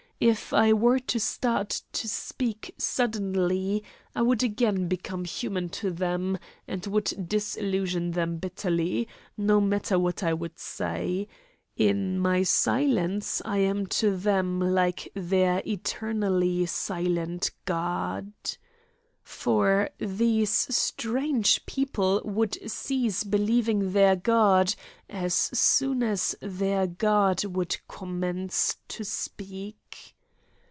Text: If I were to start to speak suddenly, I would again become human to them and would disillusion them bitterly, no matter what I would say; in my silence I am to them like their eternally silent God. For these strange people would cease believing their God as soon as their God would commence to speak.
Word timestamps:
If 0.23 0.53
I 0.53 0.71
were 0.71 0.99
to 0.99 1.19
start 1.19 1.81
to 1.93 2.07
speak 2.07 2.75
suddenly, 2.77 3.83
I 4.15 4.21
would 4.21 4.43
again 4.43 4.87
become 4.87 5.25
human 5.25 5.69
to 5.81 5.89
them 5.89 6.37
and 6.67 6.85
would 6.85 7.27
disillusion 7.27 8.11
them 8.11 8.37
bitterly, 8.37 9.07
no 9.35 9.59
matter 9.59 9.97
what 9.97 10.21
I 10.21 10.35
would 10.35 10.59
say; 10.59 11.27
in 11.75 12.19
my 12.19 12.43
silence 12.43 13.41
I 13.45 13.57
am 13.65 13.87
to 13.97 14.15
them 14.15 14.59
like 14.59 15.09
their 15.15 15.63
eternally 15.65 16.67
silent 16.67 17.49
God. 17.65 18.31
For 19.23 19.89
these 19.97 20.49
strange 20.51 21.65
people 21.65 22.21
would 22.25 22.57
cease 22.69 23.23
believing 23.23 23.93
their 23.93 24.15
God 24.15 24.75
as 25.09 25.33
soon 25.33 26.03
as 26.03 26.35
their 26.41 26.85
God 26.85 27.45
would 27.45 27.77
commence 27.87 28.77
to 28.89 29.05
speak. 29.05 29.77